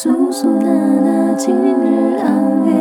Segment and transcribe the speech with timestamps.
[0.00, 0.70] 叔叔娜
[1.00, 2.72] 娜今日安慰。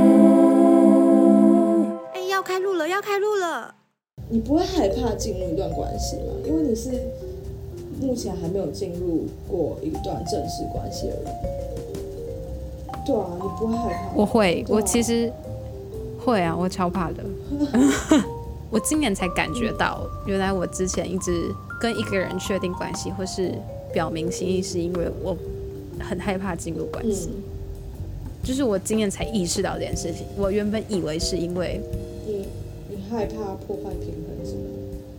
[2.14, 3.74] 哎，要开录了，要开录了！
[4.30, 6.34] 你不会害怕进入一段关系吗？
[6.46, 6.92] 因为你是
[8.00, 11.26] 目前还没有进入过一段正式关系的人。
[13.04, 14.12] 对啊，你不会害怕？
[14.16, 15.34] 我会，啊我其实
[16.24, 17.24] 会啊，我超怕的。
[18.70, 23.52] 我今年才感觉到，原来我之前一直跟一个人确定关系，或是
[23.92, 25.36] 表明心意，是因为我
[26.00, 27.30] 很害怕进入关系。
[27.32, 27.44] 嗯，
[28.44, 30.26] 就是我今年才意识到这件事情。
[30.38, 31.82] 我原本以为是因为
[32.26, 32.46] 你
[32.90, 33.36] 你害怕
[33.66, 34.62] 破坏平衡是吗？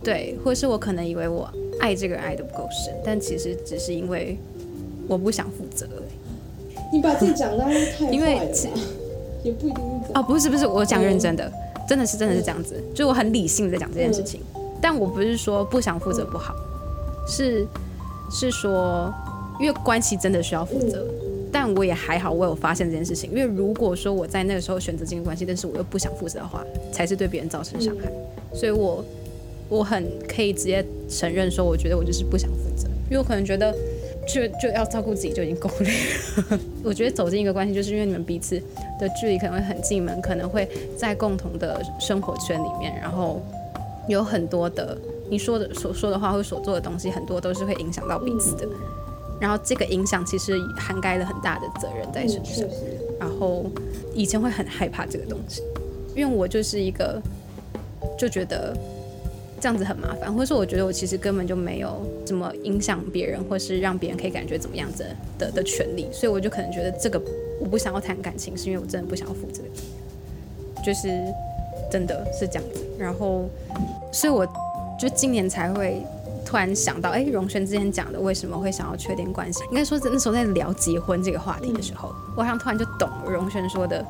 [0.03, 4.37] 对，或是我可能以为我爱这个人爱的不够深，但其实只是因为
[5.07, 5.87] 我不想负责。
[6.91, 7.63] 你把自己讲的
[7.97, 8.39] 太因为？
[9.41, 11.49] 也不一定是哦，不是不是，我讲认真的，
[11.87, 14.41] 真的是真的是这样子，就我很理性的在讲这件事情，
[14.81, 16.53] 但我不是说不想负责不好，
[17.25, 17.65] 是
[18.29, 19.13] 是说，
[19.59, 21.05] 因为关系真的需要负责，
[21.51, 28.11] 但我也还好，我有发现这件事情，因为如果说我在那个时候选择进入关系，但是我又不想负责的话，才是对别人造成伤害，
[28.55, 29.03] 所以我
[29.67, 33.75] 我很可以直接承认说，我觉得我就是不想负责，因为我可能觉得。
[34.31, 35.87] 就就要照顾自己就已经够累
[36.51, 36.59] 了。
[36.83, 38.61] 我觉得走进一个关系，就是因为你们彼此
[38.99, 43.41] 的距离可能会很近，你们可能会在共同的生活圈里面，然后
[44.07, 44.95] 有很多的
[45.31, 48.67] 你说的所说的话或所做的东西，很多都是会影响到彼此的。
[49.39, 52.67] 然后这个影响其实涵盖了很大的责任在身上。
[52.67, 53.65] 嗯，然后
[54.13, 55.61] 以前会很害怕这个东西，
[56.15, 57.21] 因为我就是一个
[58.17, 58.75] 就觉得
[59.61, 65.05] 这样子很麻烦，或者说我觉得我其实根本就没有怎么影响别人，或是让别人可以感觉怎么样子
[65.37, 67.21] 的的权利，所以我就可能觉得这个
[67.59, 69.83] 我不想要谈感情，是因为我真的不想要负这个责
[70.75, 71.09] 任，就是
[71.91, 72.85] 真的是这样子。
[72.97, 73.49] 然后，
[74.11, 74.45] 所以我
[74.99, 76.01] 就今年才会。
[76.49, 79.59] 突然想到，哎，荣轩之前讲的为什么会想要确定关系？
[79.69, 84.03] 应该说那时候在聊结婚这个话题的时候，我好像突然就懂荣轩说的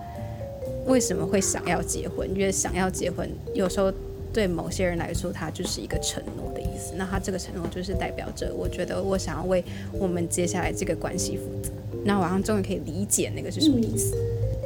[0.88, 3.92] 为什么会想要结婚，因为想要结婚，有时候
[4.32, 6.94] 对某些人来说，它就是一个承诺的意思。
[6.96, 9.62] 那他这个承诺就是代表着，我觉得我想要为
[9.92, 11.70] 我们接下来这个关系负责。
[12.06, 14.16] 那我好像终于可以理解那个是什么意思。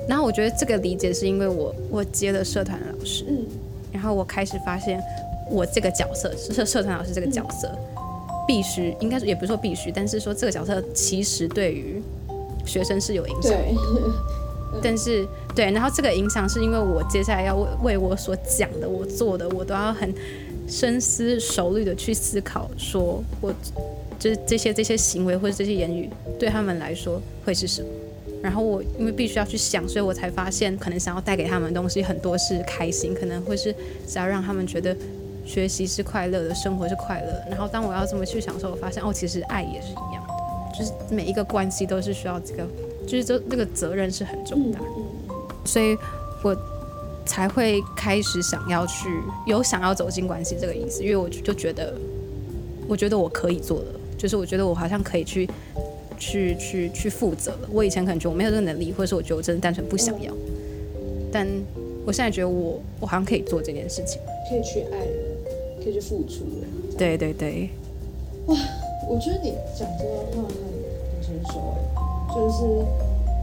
[0.08, 3.48] 然后我觉得这个理解是因为我我接了社团的老师，嗯
[3.92, 5.02] 然后我开始发现
[5.50, 7.70] 我这个角色，社社团老师这个角色，
[8.48, 12.02] 必须应该也不是说必须，但是说这个角色其实对于
[12.66, 13.68] 学生是有影响的。
[14.82, 20.12] 但是对，然后这个影响是因为我接下来要为为我所讲的、我做的，我都要很
[20.68, 23.54] 深思熟虑的去思考，说我
[24.18, 27.88] 就是这些这些行为或者这些言语对他们来说会是什么。
[28.42, 33.74] 然后我因为必须要去想，所以我才发现，可能想要带给他们的东西很多是开心，可能会是
[34.08, 34.94] 只要让他们觉得
[35.46, 37.46] 学习是快乐的，生活是快乐的。
[37.50, 42.66] 然后当我要这么去想的时候，我发现哦，其实爱也是一样的，就是每一个关系都是需要这个，
[43.06, 44.86] 就是这这个责任是很重大的。
[45.66, 45.98] 所以
[46.44, 46.56] 我
[47.26, 49.08] 才会开始想要去
[49.46, 51.94] 有想要走进关系这个意思，因为我就就觉得，
[52.88, 53.86] 我觉得我可以做的，
[54.18, 55.50] 就是我觉得我好像可以去
[56.18, 57.70] 去去去负责了。
[57.72, 60.34] 我以前可能觉得我没有这个能力，或者是我觉得我真的单纯不想要，
[61.32, 61.48] 但
[62.06, 64.20] 我现在觉得我我好像可以做这件事情。
[64.50, 65.23] 可以去爱了，
[65.84, 66.68] 可以去付出了。
[66.98, 67.70] 对对对，
[68.46, 68.56] 哇
[69.10, 70.56] 我觉得你讲这段话很
[71.12, 72.64] 很成熟哎，就是，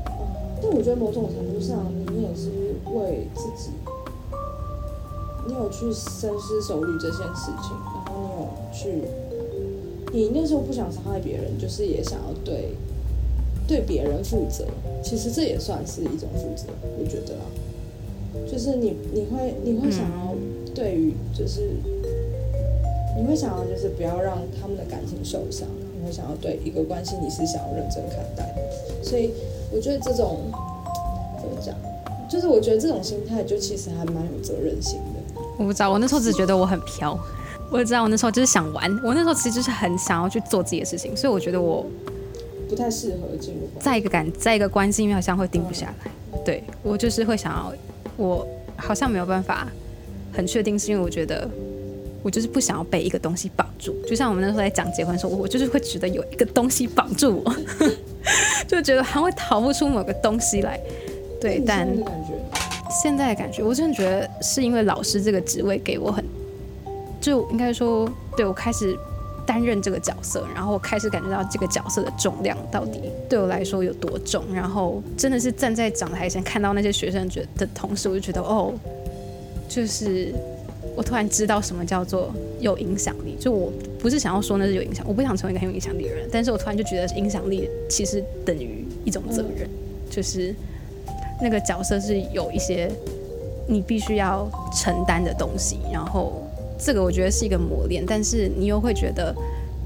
[0.06, 0.22] 嗯，
[0.62, 1.84] 但我觉得某种程度上，
[2.14, 2.48] 你也是
[2.94, 3.70] 为自己，
[5.46, 9.02] 你有去深思熟虑这件事情，然后你有去，
[10.12, 12.70] 你那时候不想伤害别人，就是也想要对
[13.66, 14.64] 对别人负责，
[15.04, 16.68] 其实这也算是一种负责，
[16.98, 17.44] 我觉得啊，
[18.50, 20.34] 就是你你会你会想要
[20.74, 21.72] 对于就是。
[23.16, 25.66] 你会想要就是不要让他们的感情受伤，
[25.98, 29.32] 你会想要对一个关系你是想要认真看待的，所以
[29.72, 30.38] 我觉得这种
[31.40, 31.74] 怎么讲，
[32.28, 35.40] 就是我觉得这种心态就其实还蛮有责任心的。
[35.58, 37.18] 我不知道，我那时候只觉得我很飘。
[37.72, 41.86] 我也知道我那时候就是想玩，我那时候其实就是很想要去做自己的事情，所以我觉得我
[42.68, 43.80] 不太适合进入关系。
[43.80, 46.10] 在一个感，在一个关系因为好像会定不下来。
[46.44, 47.72] 对我就是会想要，
[48.16, 48.44] 我
[48.76, 49.68] 好像没有办法
[50.32, 51.48] 很确定，是因为我觉得
[52.22, 53.94] 我就是不想要被一个东西绑住。
[54.06, 57.54] 就像我们那时候在讲结婚的时候，我我就是会觉得有一个东西绑住我，
[58.68, 60.78] 就觉得还会逃不出某个东西来。
[61.40, 61.88] 对，但
[63.02, 66.24] 现在的感觉，我真的觉得是因为老师这个职位给我很，
[67.20, 68.06] 就应该说，
[68.36, 68.94] 对我开始
[69.46, 78.74] 担任这个角色，然后我开始感觉到这个角色的重量到底对我来说有多重，然后真的是站在讲台前看到那些学生觉的同时，我就觉得哦，
[79.66, 80.34] 就是
[81.00, 82.30] 我突然知道什么叫做
[82.60, 83.34] 有影响力。
[83.40, 89.66] 就我不是想要说那是有影响，我不想成为一个很有影响力的人，但是我突然就觉得影响力其实等于一种责任，
[90.10, 90.54] 就是
[91.40, 92.92] 那个角色是有一些
[93.66, 96.46] 你必须要承担的东西，然后
[96.78, 99.34] 这个我觉得是一个磨练，但是你又会觉得，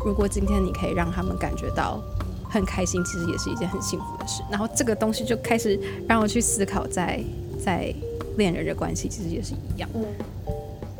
[0.05, 2.03] 如果今天你可以让他们感觉到。
[2.51, 4.41] 很开心，其实也是一件很幸福的事。
[4.49, 5.77] 然后这个东西就开始
[6.07, 7.21] 让我去思考，在
[7.59, 7.93] 在
[8.37, 9.91] 恋人的关系，其实也是一样。
[9.93, 10.05] 嗯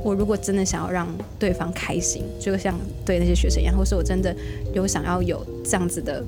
[0.05, 1.09] 我如果真的想要让
[1.39, 4.37] 对方开心，就像对那些学生一样，或是我真的
[4.75, 6.23] 有想要有这样子的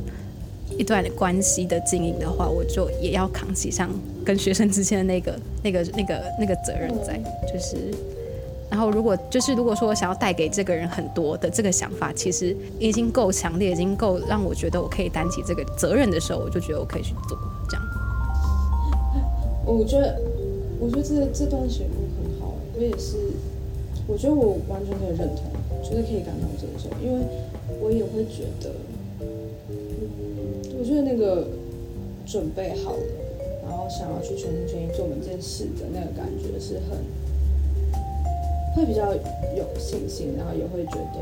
[0.78, 3.88] 一段关系的经营的话，我就也要扛起像
[4.24, 7.20] 跟学生之间的那个、那个、那个、那个责任在，
[7.52, 7.76] 就是。
[8.68, 17.38] 然后，如果就是如果说我想要带给这个人很多的这个想法，其实已经够强烈，已经够让我觉得我可以担起这个责任的时候，我就觉得我可以去做
[17.68, 17.86] 这样。
[19.64, 20.20] 我觉得，
[20.80, 23.16] 我觉得这这段写录很好，我也是，
[24.08, 25.42] 我觉得我完全可以认同，
[25.82, 27.26] 觉得可以感同身受，因为
[27.80, 28.70] 我也会觉得，
[30.78, 31.48] 我觉得那个
[32.24, 33.02] 准备好了，
[33.68, 36.98] 然后想要去全心全意做每件事的那个感觉是很，
[38.76, 41.20] 会比较有信心，然后也会觉得，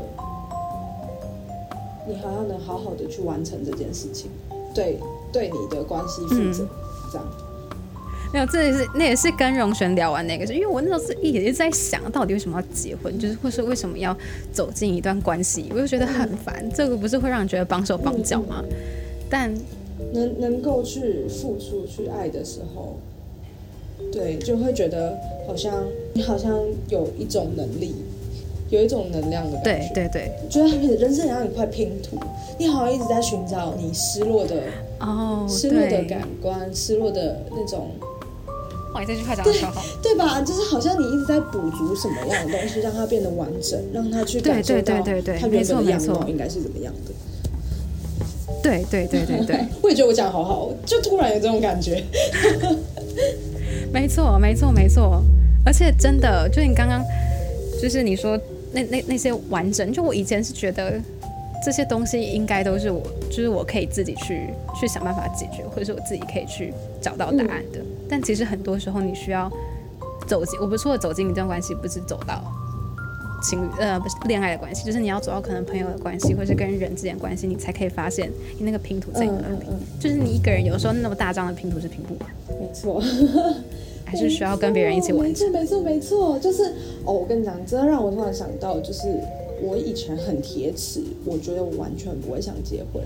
[2.07, 4.29] 你好像能好好的去完成这件事情，
[4.75, 4.99] 对
[5.33, 6.67] 对你的关系负责，
[7.11, 7.27] 这样。
[8.35, 14.15] 没有，这也是那也是跟荣璇聊完那个事，因为我那时候是一直在想到底为什么要结婚，就是或是为什么要
[14.51, 16.69] 走进一段关系，我就觉得很烦。
[16.75, 18.61] 这个不是会让人觉得绑手绑脚吗？
[19.29, 19.55] 但
[20.11, 22.97] 能能够去付出、去爱的时候，
[24.11, 25.17] 对，就会觉得
[25.47, 26.59] 好像你好像
[26.89, 27.95] 有一种能力，
[28.69, 29.93] 有一种能量的感觉。
[29.93, 32.19] 对对对，觉得人生像一块拼图，
[32.59, 34.55] 你好像一直在寻找你失落的、
[34.99, 37.91] 哦，失落的感官、失落的那种，
[38.95, 39.83] 哇，你这句话讲的超好。
[40.01, 40.39] 对吧？
[40.41, 47.11] 就是好像你一直在补足什么样的东西，让它变得完整，让它去感受对对到对对对它原本的样貌应该是怎么样的。
[48.63, 52.01] 对对对对对， 我也觉得我讲得好好，就突然有这种感觉。
[53.91, 55.21] 没错没错没错，
[55.65, 57.03] 而且真的，就你刚刚
[57.81, 58.39] 就是你说
[58.71, 60.99] 那那那些完整，就我以前是觉得
[61.63, 64.49] 这些东西应该都是我，就是我可以自己去
[64.79, 67.79] 去想办法解决，或者是我自己可以去找到答案的。
[68.07, 69.51] 但其实很多时候你需要
[70.27, 72.43] 走进，我不是说走进一段关系，不是走到
[73.43, 79.65] 情侣呃不是恋爱的关系，就是你要走到可能朋友的关系，或是跟人之间关系，你才可以发现你那个拼图在哪里。
[79.99, 83.01] 就是你一个人有时候那么大张的拼图是拼不完，嗯，没错。
[84.07, 85.51] 还是需要跟别人一起完成。
[85.51, 86.63] 没错，没错，没错，就是
[87.03, 89.01] 哦，我跟你讲，真的让我突然想到，就是
[89.61, 93.03] 我以前很铁齿，我觉得我完全不会想结婚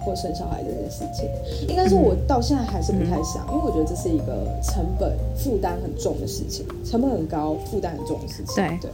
[0.00, 1.28] 或生小孩这件事情。
[1.68, 8.54] 应该说，我到现在还是不太想，因为我觉得这是一个成本负担很重的事情，成本很高，负担很重的事情。
[8.54, 8.90] 对对，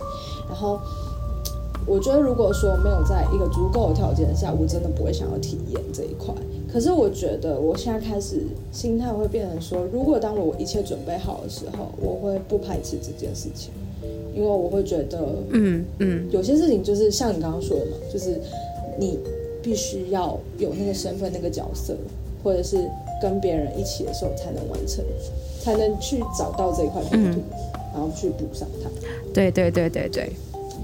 [0.49, 0.79] 然后。
[1.87, 6.35] 我觉得，如果说没有在一个足够的条件下，我真的不会想要体验这一块。
[6.71, 13.73] 可是我觉得，我现在开始心态会变成说，如果当我一切准备好的时候，我会不排斥这件事情，
[14.39, 15.19] 因为我会觉得，
[15.51, 18.41] 嗯嗯，有些事情就是像你刚刚说的嘛，就是
[18.97, 19.19] 你
[19.61, 21.97] 必须要有那个身份、那个角色，
[22.45, 22.89] 或者是
[23.21, 25.05] 跟别人一起的时候才能完成，
[25.61, 27.41] 才能去找到这一块拼图，
[27.93, 28.89] 然后去补上它。
[29.35, 30.31] 对对对对对，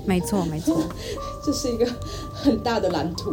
[0.05, 0.77] 没错没错。
[1.47, 1.87] 这是一个
[2.33, 3.31] 很大的蓝图。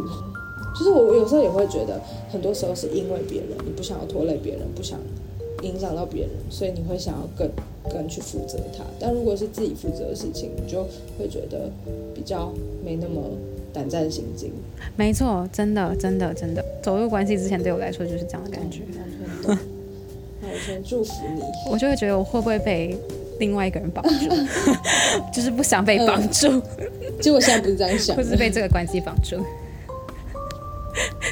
[0.78, 5.00] 就是我我有时候也会觉得，很多时候是因为别人，你不想要拖累别人，不想
[5.62, 7.50] 影响到别人，所以你会想要更
[7.90, 8.84] 更去负责他。
[9.00, 10.84] 但如果是自己负责的事情，你就
[11.18, 11.70] 会觉得
[12.14, 12.52] 比较
[12.84, 13.22] 没那么
[13.72, 14.52] 胆战心惊。
[14.96, 18.80] 没错，真的真的真的，走入关系之前对我来说就是这样的感觉。
[20.42, 21.42] 那我先祝福你。
[21.70, 22.96] 我就会觉得我会不会被
[23.38, 24.28] 另外一个人绑住，
[25.32, 26.60] 就是不想被绑住，
[27.20, 29.36] 结果现在不是这样想或，是被这个关系绑住。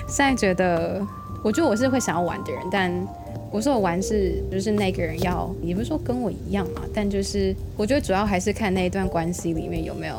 [0.09, 1.04] 现在觉得，
[1.45, 2.90] 我觉得我是会想要玩的人，但
[3.50, 10.16] 我说我玩是就是那个人要，也不是说跟我一样嘛，但就是我觉得主要还是看那一段关系里面有没有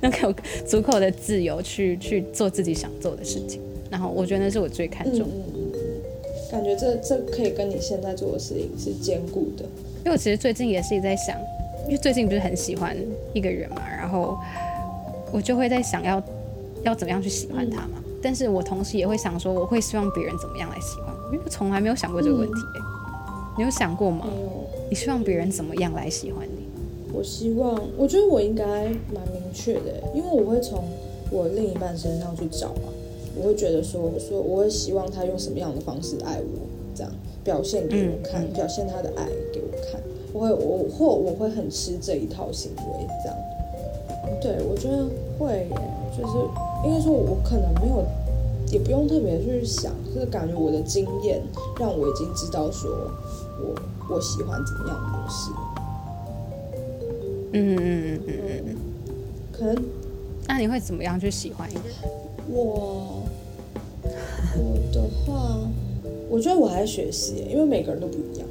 [0.00, 0.34] 能够有
[0.66, 3.60] 足够的自由去去做自己想做的事情。
[3.90, 5.34] 然后我觉得那是我最看嗯重的。
[6.50, 9.64] 感觉这这可以跟你现在做的事情是兼顾的。
[9.98, 11.36] 因为我其实最近也是一直在想，
[11.86, 12.96] 因为最近不是很喜欢
[13.32, 14.36] 一个人嘛，然后
[15.30, 16.20] 我就会在想要
[16.82, 18.02] 要怎么样去喜欢他嘛。
[18.20, 22.80] 但是我同时也会想说，我会希望别人怎么样来喜欢我，因为我从来没有想过这个问题、欸
[23.58, 24.26] 你有想过吗？
[24.88, 26.64] 你希望别人怎么样来喜欢你？
[27.12, 28.64] 我希望，我觉得我应该
[29.12, 30.82] 蛮明确的，因为我会从
[31.30, 32.88] 我另一半身上去找嘛。
[33.36, 36.60] 我会觉得说，说我会希望他用什么样的方式爱我，
[36.94, 37.12] 这样
[37.44, 40.00] 表现给我看，嗯表现他的爱给我看。
[40.32, 43.36] 我会，我或我会很吃这一套行为，这样。
[44.40, 45.04] 对，我觉得
[45.38, 45.76] 会耶，
[46.16, 46.32] 就是
[46.86, 48.06] 应该说，我可能没有，
[48.70, 51.42] 也不用特别去想，就是感觉我的经验
[51.78, 52.90] 让我已经知道说
[53.60, 53.74] 我
[54.08, 55.50] 我喜欢怎么样的模式，
[57.52, 58.64] 嗯嗯嗯嗯嗯。
[58.68, 58.76] 嗯，
[59.52, 59.84] 可能
[60.46, 61.94] 那你会怎么样去喜欢一个人？
[62.48, 63.22] 我
[64.56, 65.58] 我的话，
[66.28, 68.48] 我觉得我还在学习，因为每个人都不一样，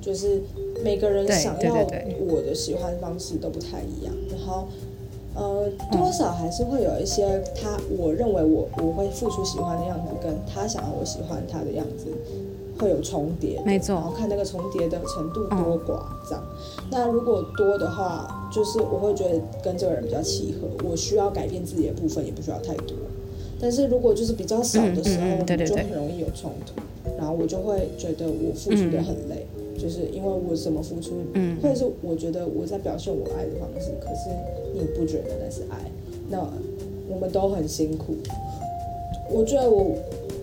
[0.00, 0.42] 就是
[0.82, 4.68] 每个人想要我的喜欢方式都不太一样，然后
[5.34, 12.06] 呃，多少还是会有一些他我认为我我会付出喜欢的样子，跟他想要我喜欢他的样子
[12.78, 16.44] 会有重叠，没错然后看那个重叠的程度多寡这样。
[16.90, 22.96] 那如果多的话，就是我会觉得跟这个人比较契合，我需要改变自己的部分也不需要太多。
[23.60, 26.82] 但是如果就是比较少的时候，嗯嗯嗯对对对就很容易有冲突，
[27.16, 29.41] 然后我就会觉得我付出的很累，
[29.82, 34.30] 就是因为我怎么付出，嗯或者是我觉得我在表现我爱的方式，可是
[34.72, 35.90] 你不觉得那是爱，
[36.30, 36.38] 那
[37.08, 38.14] 我们都很辛苦。
[39.28, 39.96] 我觉得我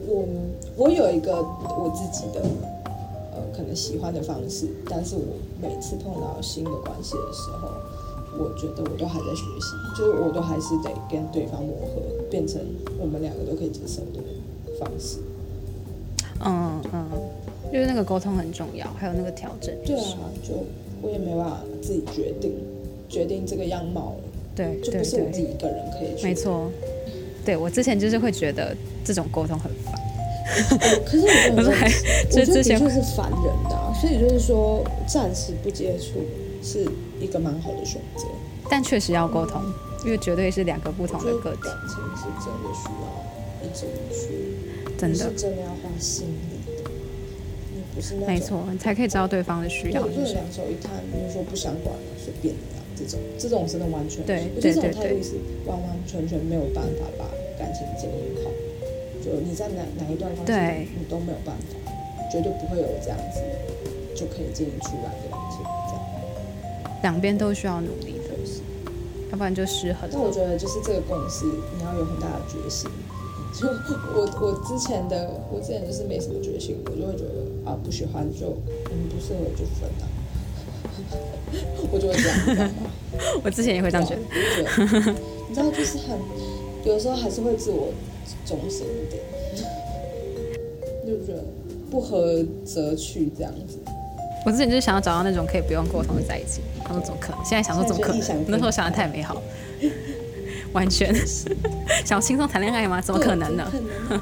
[0.07, 0.25] 我
[0.75, 2.41] 我有一个我自己的
[3.31, 5.21] 呃可能喜欢的方式，但是我
[5.61, 7.69] 每次碰到新的关系的时候，
[8.37, 12.59] 我觉得我都还在学习，就是我都还是得跟对方磨合，变成
[12.99, 14.21] 我们两个都可以接受的
[14.77, 15.19] 方式。
[16.41, 17.05] 嗯嗯，
[17.71, 19.73] 就是那个沟通很重要，还有那个调整。
[19.85, 20.65] 对啊，就
[21.01, 22.55] 我也没办法自己决定
[23.07, 24.15] 决定这个样貌，
[24.55, 26.23] 对对就不是我自己，一个人可以去。
[26.23, 26.33] 没。
[26.33, 26.71] 错。
[27.45, 29.95] 对我之前就是会觉得这种沟通很烦，
[31.05, 31.89] 可是我觉得很
[32.27, 36.19] 我觉得前确是烦人的、啊，所以就是说暂时不接触
[36.61, 36.85] 是
[37.19, 38.25] 一个蛮好的选择。
[38.69, 39.61] 但确实要沟通，
[40.05, 43.07] 因为绝对是两个不同的个体感，情是真的需要
[43.63, 44.27] 一直去，
[44.97, 46.98] 真的是真的要花心力的，你
[47.99, 50.31] 不是那种没错，你才可以知道对方的需对，要就是。
[50.31, 55.35] 两手一摊，比如说不想管了，随便你啊，这种这种真的完全，对我觉得这种对对对态度是
[55.67, 57.27] 完完全全没有办法把
[57.59, 58.47] 感情经营好。
[59.19, 61.75] 就你在哪哪一段关系你都没有办法，
[62.31, 63.43] 绝对不会有这样子
[64.15, 65.59] 就可以经营出来的感情，
[65.91, 66.01] 这样
[67.03, 68.61] 两边都需要努力的，就是。
[69.31, 70.09] 要不然就失衡了。
[70.13, 72.89] 但我觉得就是这个共识，你要有很大的决心。
[73.59, 73.67] 就
[74.15, 78.57] 我我之前的我之前就是没什么决心，我就会觉得啊不喜欢就
[78.91, 80.07] 嗯不适合就分啊，
[81.91, 82.71] 我就会这样？
[83.43, 84.21] 我之前也会这样觉得。
[85.49, 86.17] 你知道，就是很
[86.85, 87.89] 有时候还是会自我
[88.45, 89.21] 中心一点，
[91.05, 91.43] 就觉得
[91.91, 93.77] 不合则去这样子。
[94.45, 97.43] 我之前就是想要找到那种可以不用沟通的在一起，他说怎么可能？
[97.43, 98.13] 现在想说怎么可？
[98.13, 99.41] 能那时候想的太美好，
[100.73, 101.13] 完全
[102.05, 103.01] 想要轻松谈恋爱吗？
[103.01, 103.71] 怎么可能呢？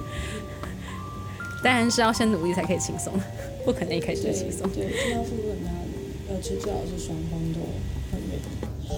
[1.64, 3.12] 当然是要先努力才可以轻松，
[3.66, 4.70] 不可能一开始就轻松。
[4.70, 7.60] 对，就要付出很大的努力，而且最好是双方都
[8.12, 8.42] 很愿意。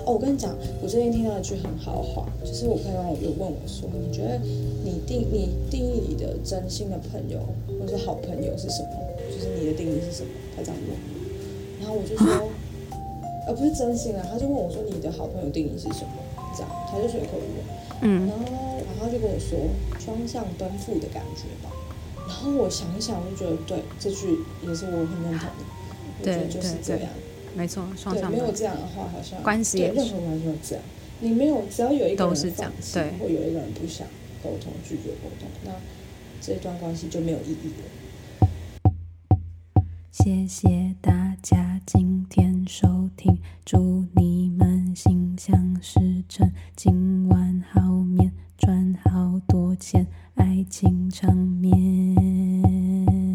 [0.06, 4.38] 哦，我跟你讲，我最近听到一句很好话，就是我朋友有问我说，你觉得
[4.84, 7.40] 你定你定义你的真心的朋友
[7.80, 8.92] 或是好朋友是什么？
[9.32, 10.30] 就是你的定义是什么？
[10.56, 12.52] 他这样问我，然后我就说，
[13.48, 16.12] 呃，不是真心啊，他就问我说你的好朋友定义是什么？
[16.56, 17.50] 这样，他就随口问。
[18.02, 18.46] 嗯然后，
[18.86, 19.60] 然后他就跟我说
[20.00, 21.70] 双向奔赴的感觉吧。
[22.28, 25.66] 然后我想一想，我就觉得对，这句也是我很认同的。
[26.20, 27.10] 我觉得对就是这样。
[27.56, 30.84] 没错，双，向奔没有这样的话，好像关系也任何关系都这样。
[31.20, 34.08] 你没有，只要有一个人都是这样放弃对或有一个人不想
[34.44, 35.72] 沟通、拒绝沟通，那
[36.40, 37.86] 这段关系就没有意义了。
[40.22, 53.29] 谢谢大家今天收听，祝你们心想事成，今晚好眠，赚好多钱，爱情长眠。